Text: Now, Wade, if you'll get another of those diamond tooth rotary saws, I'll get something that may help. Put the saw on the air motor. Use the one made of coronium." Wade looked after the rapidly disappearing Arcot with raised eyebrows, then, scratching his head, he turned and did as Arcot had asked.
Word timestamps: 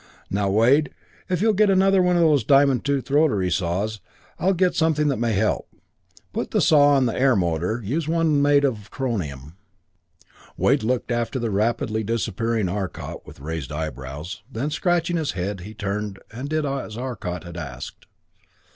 Now, 0.31 0.49
Wade, 0.49 0.89
if 1.29 1.43
you'll 1.43 1.53
get 1.53 1.69
another 1.69 2.03
of 2.03 2.15
those 2.15 2.43
diamond 2.43 2.83
tooth 2.83 3.11
rotary 3.11 3.51
saws, 3.51 4.01
I'll 4.39 4.55
get 4.55 4.73
something 4.73 5.09
that 5.09 5.19
may 5.19 5.33
help. 5.33 5.67
Put 6.33 6.49
the 6.49 6.59
saw 6.59 6.95
on 6.95 7.05
the 7.05 7.13
air 7.15 7.35
motor. 7.35 7.83
Use 7.83 8.07
the 8.07 8.13
one 8.13 8.41
made 8.41 8.63
of 8.65 8.89
coronium." 8.89 9.57
Wade 10.57 10.81
looked 10.81 11.11
after 11.11 11.37
the 11.37 11.51
rapidly 11.51 12.03
disappearing 12.03 12.67
Arcot 12.67 13.27
with 13.27 13.41
raised 13.41 13.71
eyebrows, 13.71 14.41
then, 14.51 14.71
scratching 14.71 15.17
his 15.17 15.33
head, 15.33 15.59
he 15.59 15.75
turned 15.75 16.17
and 16.31 16.49
did 16.49 16.65
as 16.65 16.97
Arcot 16.97 17.43
had 17.43 17.55
asked. 17.55 18.07